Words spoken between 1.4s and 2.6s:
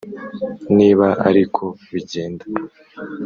ko bigenda,